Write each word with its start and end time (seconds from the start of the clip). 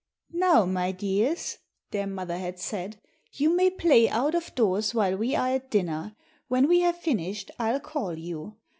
"Now, 0.33 0.65
my 0.65 0.91
dears," 0.91 1.59
their 1.91 2.07
mother 2.07 2.37
had 2.39 2.57
said, 2.57 2.99
"you 3.33 3.55
may 3.55 3.69
play 3.69 4.09
out 4.09 4.33
of 4.33 4.55
doors 4.55 4.95
while 4.95 5.15
we 5.15 5.35
are 5.35 5.49
at 5.49 5.69
dinner. 5.69 6.15
When 6.47 6.67
we 6.67 6.79
have 6.79 6.97
finished 6.97 7.51
I'll 7.59 7.79
call 7.79 8.17
you. 8.17 8.55